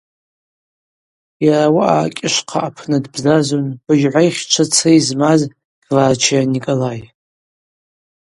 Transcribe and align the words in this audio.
Йара 1.45 1.67
ауаъа 1.69 2.01
акӏьышвхъа 2.07 2.59
апны 2.67 2.97
дбзазун 3.03 3.65
быжьгӏвахщчвацри 3.85 5.03
змаз 5.07 5.41
Кварчиа 5.87 6.43
Николай. 6.53 7.01